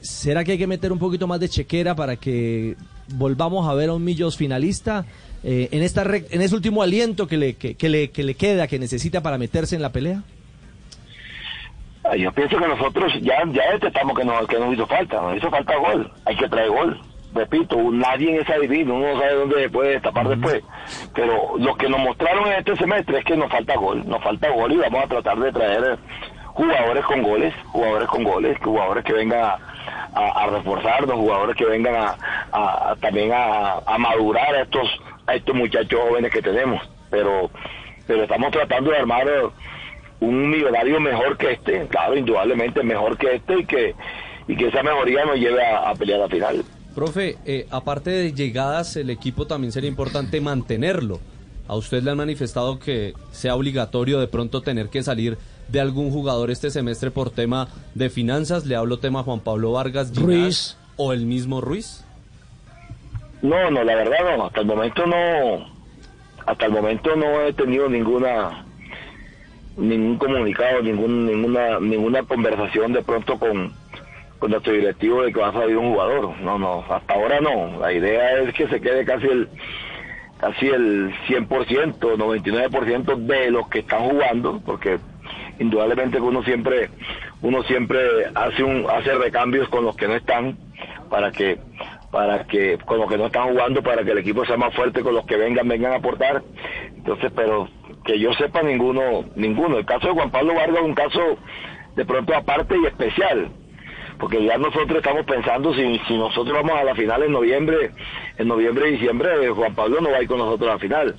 ¿Será 0.00 0.44
que 0.44 0.52
hay 0.52 0.58
que 0.58 0.66
meter 0.66 0.92
un 0.92 0.98
poquito 0.98 1.26
más 1.26 1.40
de 1.40 1.48
chequera 1.48 1.94
para 1.94 2.16
que 2.16 2.76
volvamos 3.14 3.68
a 3.68 3.74
ver 3.74 3.88
a 3.88 3.94
un 3.94 4.04
Millos 4.04 4.36
finalista 4.36 5.04
eh, 5.42 5.68
en 5.72 5.82
esta 5.82 6.02
en 6.02 6.40
ese 6.40 6.54
último 6.54 6.82
aliento 6.82 7.26
que 7.26 7.36
le, 7.36 7.54
que, 7.54 7.74
que 7.74 7.88
le, 7.88 8.10
que 8.10 8.22
le 8.22 8.34
queda, 8.34 8.66
que 8.66 8.78
necesita 8.78 9.22
para 9.22 9.38
meterse 9.38 9.76
en 9.76 9.82
la 9.82 9.90
pelea? 9.90 10.22
Yo 12.16 12.32
pienso 12.32 12.56
que 12.56 12.66
nosotros 12.66 13.12
ya, 13.20 13.36
ya 13.52 13.72
detectamos 13.72 14.16
que 14.16 14.24
nos, 14.24 14.46
que 14.46 14.58
nos 14.58 14.72
hizo 14.72 14.86
falta, 14.86 15.20
nos 15.20 15.36
hizo 15.36 15.50
falta 15.50 15.76
gol, 15.76 16.10
hay 16.24 16.36
que 16.36 16.48
traer 16.48 16.70
gol. 16.70 16.98
Repito, 17.34 17.76
nadie 17.92 18.38
es 18.40 18.48
adivino, 18.48 18.94
uno 18.94 19.12
no 19.12 19.20
sabe 19.20 19.34
dónde 19.34 19.68
puede 19.68 19.90
destapar 19.90 20.26
después. 20.28 20.62
Pero 21.14 21.58
lo 21.58 21.76
que 21.76 21.88
nos 21.88 22.00
mostraron 22.00 22.46
en 22.46 22.54
este 22.54 22.74
semestre 22.76 23.18
es 23.18 23.24
que 23.24 23.36
nos 23.36 23.50
falta 23.50 23.76
gol, 23.76 24.08
nos 24.08 24.22
falta 24.22 24.48
gol 24.50 24.72
y 24.72 24.76
vamos 24.76 25.04
a 25.04 25.08
tratar 25.08 25.38
de 25.38 25.52
traer 25.52 25.98
jugadores 26.46 27.04
con 27.04 27.22
goles, 27.22 27.54
jugadores 27.66 28.08
con 28.08 28.24
goles, 28.24 28.58
jugadores 28.62 29.04
que 29.04 29.12
vengan 29.12 29.44
a, 29.44 29.58
a- 30.14 30.44
a 30.44 30.46
reforzarnos, 30.46 31.16
jugadores 31.16 31.56
que 31.56 31.64
vengan 31.64 31.94
a, 32.52 32.94
también 33.00 33.32
a, 33.32 33.78
a 33.86 33.98
madurar 33.98 34.54
a 34.54 34.62
estos, 34.62 34.88
a 35.26 35.34
estos 35.34 35.54
muchachos 35.54 36.00
jóvenes 36.08 36.32
que 36.32 36.42
tenemos. 36.42 36.80
Pero, 37.10 37.50
pero 38.06 38.22
estamos 38.24 38.50
tratando 38.50 38.90
de 38.90 38.98
armar 38.98 39.26
eh, 39.28 39.42
un 40.20 40.50
millonario 40.50 41.00
mejor 41.00 41.36
que 41.36 41.52
este, 41.52 41.86
claro, 41.88 42.16
indudablemente 42.16 42.82
mejor 42.82 43.16
que 43.16 43.36
este 43.36 43.60
y 43.60 43.64
que, 43.64 43.94
y 44.48 44.56
que 44.56 44.68
esa 44.68 44.82
mejoría 44.82 45.24
nos 45.24 45.36
lleve 45.36 45.64
a, 45.64 45.90
a 45.90 45.94
pelear 45.94 46.20
la 46.20 46.28
final. 46.28 46.64
Profe, 46.94 47.36
eh, 47.46 47.66
aparte 47.70 48.10
de 48.10 48.32
llegadas, 48.32 48.96
el 48.96 49.10
equipo 49.10 49.46
también 49.46 49.72
sería 49.72 49.88
importante 49.88 50.40
mantenerlo. 50.40 51.20
A 51.68 51.76
usted 51.76 52.02
le 52.02 52.10
han 52.10 52.16
manifestado 52.16 52.78
que 52.78 53.12
sea 53.30 53.54
obligatorio 53.54 54.18
de 54.20 54.26
pronto 54.26 54.62
tener 54.62 54.88
que 54.88 55.02
salir 55.02 55.38
de 55.68 55.80
algún 55.80 56.10
jugador 56.10 56.50
este 56.50 56.70
semestre 56.70 57.10
por 57.10 57.30
tema 57.30 57.68
de 57.94 58.10
finanzas. 58.10 58.66
Le 58.66 58.76
hablo 58.76 58.98
tema 58.98 59.22
Juan 59.22 59.40
Pablo 59.40 59.72
Vargas, 59.72 60.12
Ginás, 60.12 60.24
Ruiz. 60.24 60.76
o 60.96 61.12
el 61.12 61.26
mismo 61.26 61.60
Ruiz. 61.60 62.04
No, 63.42 63.70
no, 63.70 63.84
la 63.84 63.94
verdad 63.94 64.36
no, 64.36 64.46
hasta 64.46 64.60
el 64.60 64.66
momento 64.66 65.06
no, 65.06 65.68
hasta 66.44 66.66
el 66.66 66.72
momento 66.72 67.14
no 67.14 67.42
he 67.42 67.52
tenido 67.52 67.88
ninguna, 67.88 68.64
ningún 69.76 70.18
comunicado, 70.18 70.82
ningún, 70.82 71.26
ninguna, 71.26 71.78
ninguna 71.78 72.22
conversación 72.24 72.92
de 72.92 73.02
pronto 73.02 73.38
con, 73.38 73.72
con 74.40 74.50
nuestro 74.50 74.72
directivo 74.72 75.22
de 75.22 75.32
que 75.32 75.40
va 75.40 75.50
a 75.50 75.52
salir 75.52 75.76
un 75.76 75.92
jugador. 75.92 76.40
No, 76.40 76.58
no, 76.58 76.84
hasta 76.88 77.14
ahora 77.14 77.40
no. 77.40 77.78
La 77.78 77.92
idea 77.92 78.40
es 78.40 78.52
que 78.54 78.66
se 78.66 78.80
quede 78.80 79.04
casi 79.04 79.28
el, 79.28 79.48
casi 80.40 80.66
el 80.66 81.12
100%, 81.28 81.98
99% 81.98 83.16
de 83.16 83.50
los 83.52 83.68
que 83.68 83.80
están 83.80 84.08
jugando, 84.08 84.60
porque 84.66 84.98
indudablemente 85.58 86.18
que 86.18 86.22
uno 86.22 86.42
siempre, 86.42 86.90
uno 87.42 87.62
siempre 87.64 88.00
hace 88.34 88.62
un, 88.62 88.86
hace 88.90 89.14
recambios 89.14 89.68
con 89.68 89.84
los 89.84 89.96
que 89.96 90.08
no 90.08 90.14
están 90.14 90.56
para 91.10 91.30
que 91.30 91.58
para 92.10 92.46
que 92.46 92.78
con 92.78 92.98
los 92.98 93.08
que 93.08 93.18
no 93.18 93.26
están 93.26 93.50
jugando 93.50 93.82
para 93.82 94.02
que 94.02 94.12
el 94.12 94.18
equipo 94.18 94.44
sea 94.46 94.56
más 94.56 94.74
fuerte 94.74 95.02
con 95.02 95.14
los 95.14 95.26
que 95.26 95.36
vengan 95.36 95.68
vengan 95.68 95.92
a 95.92 95.96
aportar. 95.96 96.42
Entonces 96.96 97.30
pero 97.34 97.68
que 98.04 98.18
yo 98.18 98.32
sepa 98.34 98.62
ninguno 98.62 99.24
ninguno. 99.36 99.78
El 99.78 99.86
caso 99.86 100.08
de 100.08 100.14
Juan 100.14 100.30
Pablo 100.30 100.54
Vargas 100.54 100.78
es 100.78 100.84
un 100.84 100.94
caso 100.94 101.20
de 101.96 102.04
pronto 102.04 102.34
aparte 102.34 102.76
y 102.78 102.86
especial 102.86 103.50
porque 104.18 104.44
ya 104.44 104.58
nosotros 104.58 104.98
estamos 104.98 105.24
pensando 105.26 105.72
si, 105.74 105.98
si 106.08 106.16
nosotros 106.16 106.52
vamos 106.52 106.76
a 106.76 106.84
la 106.84 106.94
final 106.94 107.22
en 107.22 107.32
noviembre 107.32 107.92
en 108.36 108.48
noviembre 108.48 108.88
y 108.88 108.92
diciembre 108.92 109.30
eh, 109.44 109.50
Juan 109.50 109.74
Pablo 109.74 110.00
no 110.00 110.10
va 110.10 110.18
a 110.18 110.22
ir 110.22 110.28
con 110.28 110.38
nosotros 110.38 110.70
a 110.70 110.74
la 110.74 110.78
final. 110.78 111.14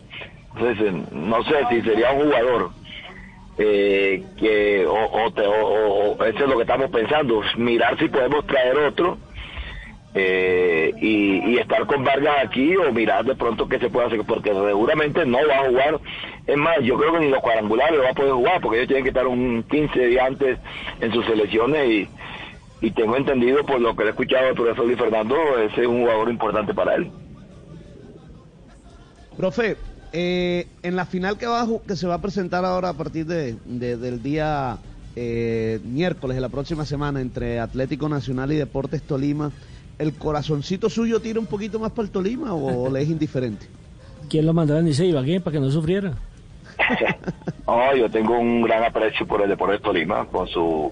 Entonces 0.54 0.88
eh, 0.88 1.04
no 1.12 1.44
sé 1.44 1.56
si 1.70 1.82
sería 1.82 2.12
un 2.12 2.26
jugador 2.26 2.72
eh, 3.60 4.24
que 4.38 4.86
o, 4.86 4.94
o, 5.26 5.32
te- 5.34 5.46
o- 5.46 6.16
o- 6.18 6.24
eso 6.24 6.44
es 6.44 6.50
lo 6.50 6.56
que 6.56 6.62
estamos 6.62 6.90
pensando 6.90 7.42
mirar 7.58 7.98
si 8.00 8.08
podemos 8.08 8.46
traer 8.48 8.78
otro 8.78 9.20
eh, 10.14 10.92
y, 11.02 11.52
y 11.52 11.58
estar 11.58 11.86
con 11.86 12.04
Vargas 12.04 12.38
aquí 12.46 12.76
o 12.78 12.92
mirar 12.92 13.26
de 13.26 13.36
pronto 13.36 13.68
qué 13.68 13.78
se 13.80 13.90
puede 13.90 14.08
hacer 14.08 14.22
porque 14.26 14.50
seguramente 14.52 15.26
no 15.26 15.38
va 15.48 15.58
a 15.60 15.68
jugar. 15.70 16.00
Es 16.48 16.58
más 16.58 16.78
yo 16.82 16.98
creo 16.98 17.14
que 17.14 17.20
ni 17.20 17.30
los 17.30 17.42
cuadrangulares 17.42 18.00
va 18.02 18.10
a 18.12 18.14
poder 18.14 18.32
jugar 18.32 18.62
porque 18.62 18.78
ellos 18.78 18.88
tienen 18.88 19.04
que 19.04 19.10
estar 19.10 19.28
un 19.28 19.64
15 19.64 20.08
días 20.08 20.26
antes 20.26 20.58
en 21.02 21.14
sus 21.14 21.26
selecciones 21.26 21.88
y, 21.90 22.10
y 22.82 22.92
tengo 22.92 23.18
entendido 23.18 23.66
por 23.66 23.80
lo 23.82 23.94
que 23.96 24.04
le 24.04 24.10
he 24.10 24.12
escuchado 24.12 24.46
del 24.46 24.56
profesor 24.56 24.86
Luis 24.86 24.98
Fernando 24.98 25.36
ese 25.60 25.82
es 25.82 25.88
un 25.88 26.00
jugador 26.02 26.30
importante 26.30 26.74
para 26.74 26.96
él. 26.96 27.12
Profe, 29.38 29.78
eh, 30.14 30.68
en 30.84 30.96
la 30.96 31.06
final 31.06 31.38
que, 31.38 31.46
va 31.48 31.62
a 31.62 31.68
que 31.88 31.96
se 31.96 32.08
va 32.08 32.16
a 32.16 32.22
presentar 32.22 32.66
ahora 32.66 32.90
a 32.90 32.94
partir 32.94 33.26
de, 33.26 33.56
de- 33.66 33.98
del 33.98 34.22
día 34.24 34.78
eh, 35.16 35.80
miércoles 35.84 36.36
de 36.36 36.42
la 36.42 36.50
próxima 36.50 36.86
semana 36.86 37.22
entre 37.22 37.60
Atlético 37.60 38.08
Nacional 38.10 38.52
y 38.52 38.56
Deportes 38.56 39.02
Tolima, 39.04 39.52
¿el 39.98 40.14
corazoncito 40.14 40.90
suyo 40.90 41.20
tira 41.20 41.40
un 41.40 41.46
poquito 41.48 41.80
más 41.80 41.92
para 41.92 42.06
el 42.06 42.12
Tolima 42.12 42.54
o 42.54 42.90
le 42.94 43.02
es 43.02 43.10
indiferente? 43.10 43.66
¿Quién 44.30 44.46
lo 44.46 44.54
mandará 44.54 44.82
ni 44.82 44.94
se 44.94 45.06
iba 45.06 45.24
¿qué? 45.24 45.40
para 45.42 45.56
que 45.56 45.60
no 45.60 45.70
sufriera? 45.72 46.14
No, 47.68 47.96
yo 47.96 48.10
tengo 48.10 48.38
un 48.40 48.64
gran 48.64 48.84
aprecio 48.84 49.28
por 49.28 49.42
el 49.44 49.50
Deportes 49.50 49.82
Tolima, 49.82 50.26
con 50.26 50.48
su 50.48 50.92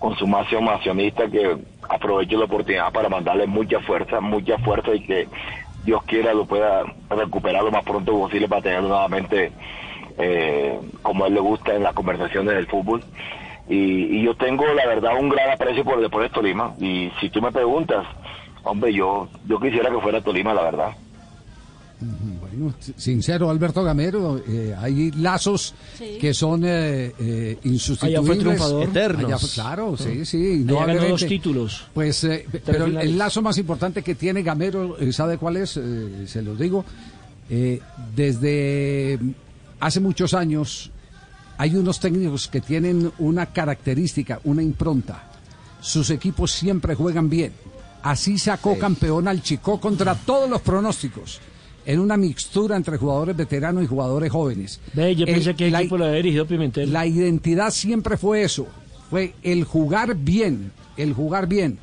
con 0.00 0.16
su 0.16 0.26
máximo 0.26 0.68
accionista 0.68 1.30
que 1.30 1.56
aproveche 1.88 2.36
la 2.36 2.46
oportunidad 2.46 2.90
para 2.92 3.08
mandarle 3.08 3.46
mucha 3.46 3.78
fuerza, 3.82 4.20
mucha 4.20 4.58
fuerza 4.58 4.92
y 4.96 5.04
que 5.06 5.28
Dios 5.84 6.02
quiera 6.04 6.32
lo 6.34 6.46
pueda 6.46 6.84
recuperar 7.10 7.64
lo 7.64 7.70
más 7.70 7.84
pronto 7.84 8.12
posible 8.12 8.48
para 8.48 8.62
tenerlo 8.62 8.88
nuevamente 8.88 9.52
eh, 10.18 10.78
como 11.02 11.24
a 11.24 11.28
él 11.28 11.34
le 11.34 11.40
gusta 11.40 11.74
en 11.74 11.82
las 11.82 11.94
conversaciones 11.94 12.54
del 12.54 12.66
fútbol. 12.66 13.02
Y, 13.68 14.18
y 14.18 14.22
yo 14.22 14.34
tengo, 14.34 14.66
la 14.74 14.86
verdad, 14.86 15.12
un 15.18 15.28
gran 15.28 15.50
aprecio 15.50 15.84
por 15.84 15.94
el 15.94 16.02
Deportes 16.02 16.32
Tolima. 16.32 16.74
Y 16.78 17.10
si 17.20 17.30
tú 17.30 17.40
me 17.40 17.52
preguntas, 17.52 18.06
hombre, 18.64 18.92
yo 18.92 19.28
yo 19.46 19.60
quisiera 19.60 19.90
que 19.90 20.00
fuera 20.00 20.20
Tolima, 20.20 20.54
la 20.54 20.62
verdad. 20.62 20.90
Bueno, 22.54 22.74
sincero, 22.96 23.48
Alberto 23.50 23.82
Gamero, 23.82 24.42
eh, 24.46 24.74
hay 24.78 25.10
lazos 25.12 25.74
Sí. 25.98 26.18
que 26.20 26.34
son 26.34 26.62
eh, 26.64 27.12
eh, 27.18 27.58
insustituibles. 27.64 28.18
Allá 28.18 28.26
fue 28.26 28.36
triunfador. 28.36 28.82
Eternos. 28.84 29.24
Allá 29.24 29.38
fue- 29.38 29.48
claro, 29.50 29.96
sí, 29.96 30.24
sí. 30.24 30.36
Allá 30.36 30.46
ganó 30.48 30.54
indudablemente. 30.60 31.08
dos 31.10 31.26
títulos. 31.26 31.84
Pues, 31.94 32.24
eh, 32.24 32.46
pero 32.64 32.84
el, 32.84 32.90
finales. 32.90 33.10
el 33.10 33.18
lazo 33.18 33.42
más 33.42 33.58
importante 33.58 34.02
que 34.02 34.14
tiene 34.14 34.42
Gamero, 34.42 34.96
¿sabe 35.12 35.38
cuál 35.38 35.56
es? 35.56 35.76
Eh, 35.76 36.24
se 36.26 36.42
los 36.42 36.58
digo. 36.58 36.84
Eh, 37.50 37.80
desde 38.14 39.18
hace 39.80 40.00
muchos 40.00 40.32
años 40.34 40.90
hay 41.58 41.74
unos 41.76 42.00
técnicos 42.00 42.48
que 42.48 42.60
tienen 42.60 43.12
una 43.18 43.46
característica, 43.46 44.40
una 44.44 44.62
impronta. 44.62 45.28
Sus 45.80 46.10
equipos 46.10 46.50
siempre 46.52 46.94
juegan 46.94 47.28
bien. 47.28 47.52
Así 48.02 48.36
sacó 48.38 48.78
campeón 48.78 49.28
al 49.28 49.42
Chico 49.42 49.78
contra 49.80 50.14
todos 50.14 50.48
los 50.50 50.60
pronósticos. 50.62 51.40
En 51.84 51.98
una 52.00 52.16
mixtura 52.16 52.76
entre 52.76 52.96
jugadores 52.96 53.36
veteranos 53.36 53.82
y 53.82 53.86
jugadores 53.86 54.30
jóvenes. 54.30 54.80
Ve, 54.94 55.14
yo 55.16 55.26
El- 55.26 55.34
pensé 55.34 55.54
que 55.54 55.66
el 55.66 55.72
la- 55.72 55.80
equipo 55.80 55.98
lo 55.98 56.04
había 56.04 56.16
dirigido 56.16 56.46
Pimentel. 56.46 56.92
la 56.92 57.06
identidad 57.06 57.70
siempre 57.70 58.16
fue 58.16 58.42
eso, 58.42 58.66
fue 59.10 59.34
el 59.42 59.64
jugar 59.64 60.14
bien, 60.16 60.70
el 60.96 61.12
jugar 61.12 61.46
bien. 61.48 61.78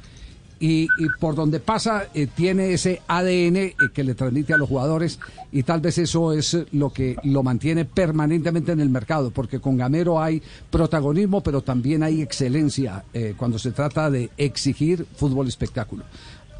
Y, 0.61 0.83
y 0.97 1.07
por 1.21 1.35
donde 1.35 1.61
pasa 1.61 2.07
eh, 2.13 2.27
tiene 2.27 2.73
ese 2.73 3.01
ADN 3.07 3.55
eh, 3.55 3.75
que 3.93 4.03
le 4.03 4.13
transmite 4.13 4.53
a 4.53 4.57
los 4.57 4.67
jugadores 4.67 5.17
y 5.53 5.63
tal 5.63 5.79
vez 5.79 5.97
eso 5.99 6.33
es 6.33 6.57
lo 6.73 6.91
que 6.91 7.15
lo 7.23 7.43
mantiene 7.43 7.85
permanentemente 7.85 8.73
en 8.73 8.81
el 8.81 8.89
mercado, 8.89 9.31
porque 9.31 9.61
con 9.61 9.77
Gamero 9.77 10.21
hay 10.21 10.41
protagonismo, 10.69 11.41
pero 11.41 11.61
también 11.61 12.03
hay 12.03 12.21
excelencia 12.21 13.05
eh, 13.13 13.35
cuando 13.37 13.57
se 13.57 13.71
trata 13.71 14.09
de 14.11 14.31
exigir 14.35 15.05
fútbol 15.15 15.47
espectáculo. 15.47 16.03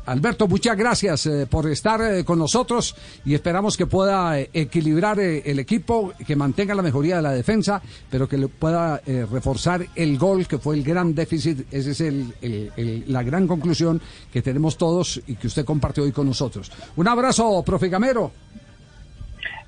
Alberto, 0.10 0.48
muchas 0.48 0.76
gracias 0.76 1.28
eh, 1.28 1.46
por 1.46 1.70
estar 1.70 2.02
eh, 2.02 2.26
con 2.26 2.40
nosotros 2.40 2.96
y 3.26 3.36
esperamos 3.36 3.78
que 3.78 3.86
pueda 3.86 4.40
eh, 4.40 4.50
equilibrar 4.54 5.20
el 5.20 5.60
equipo, 5.60 6.14
que 6.26 6.36
mantenga 6.36 6.74
la 6.74 6.82
mejoría 6.82 7.18
de 7.18 7.22
la 7.22 7.32
defensa, 7.32 7.80
pero 8.10 8.28
que 8.28 8.40
le 8.40 8.48
pueda 8.48 9.00
reforzar 9.32 9.86
el 9.96 10.18
gol, 10.18 10.48
que 10.48 10.58
fue 10.58 10.78
el 10.78 10.84
gran 10.84 11.14
déficit. 11.14 11.72
Esa 11.72 11.92
es 11.92 13.08
la 13.08 13.22
gran 13.22 13.46
conclusión 13.46 14.02
que 14.34 14.42
tenemos 14.42 14.78
todos 14.78 15.22
y 15.28 15.36
que 15.36 15.46
usted 15.46 15.64
compartió 15.64 16.04
hoy 16.04 16.12
con 16.12 16.26
nosotros. 16.26 16.72
Un 16.96 17.08
abrazo, 17.08 17.62
profe 17.64 17.90
Gamero. 17.90 18.32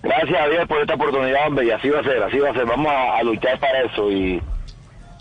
Gracias 0.02 0.50
Dios 0.50 0.68
por 0.68 0.82
esta 0.82 0.96
oportunidad, 0.96 1.48
hombre, 1.48 1.68
y 1.68 1.72
así 1.72 1.90
va 1.90 2.00
a 2.00 2.04
ser, 2.04 2.24
así 2.24 2.40
va 2.40 2.50
a 2.50 2.54
ser. 2.54 2.66
Vamos 2.66 2.92
a 2.92 3.22
luchar 3.22 3.60
para 3.60 3.84
eso 3.84 4.12
y, 4.12 4.42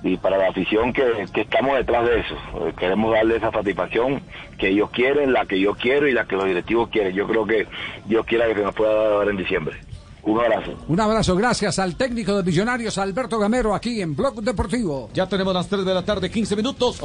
y 0.02 0.16
para 0.16 0.38
la 0.38 0.48
afición 0.48 0.92
que, 0.92 1.02
que 1.32 1.42
estamos 1.42 1.76
detrás 1.76 2.06
de 2.06 2.20
eso. 2.20 2.34
Eh, 2.66 2.72
Queremos 2.78 3.12
darle 3.12 3.36
esa 3.36 3.50
satisfacción 3.50 4.22
que 4.58 4.68
ellos 4.68 4.90
quieren, 4.90 5.32
la 5.32 5.46
que 5.46 5.60
yo 5.60 5.74
quiero 5.74 6.08
y 6.08 6.12
la 6.12 6.26
que 6.26 6.36
los 6.36 6.46
directivos 6.46 6.88
quieren. 6.90 7.14
Yo 7.14 7.26
creo 7.26 7.46
que 7.46 7.66
Dios 8.06 8.24
quiera 8.26 8.46
que 8.48 8.54
se 8.54 8.62
nos 8.62 8.74
pueda 8.74 9.18
dar 9.18 9.28
en 9.28 9.36
diciembre. 9.36 9.76
Un 10.22 10.38
abrazo. 10.38 10.72
Un 10.86 11.00
abrazo, 11.00 11.34
gracias 11.34 11.78
al 11.78 11.96
técnico 11.96 12.36
de 12.36 12.42
Millonarios, 12.42 12.98
Alberto 12.98 13.38
Gamero, 13.38 13.74
aquí 13.74 14.02
en 14.02 14.14
Blog 14.14 14.42
Deportivo. 14.42 15.08
Ya 15.14 15.26
tenemos 15.26 15.54
las 15.54 15.66
3 15.68 15.82
de 15.84 15.94
la 15.94 16.04
tarde, 16.04 16.30
15 16.30 16.56
minutos. 16.56 17.00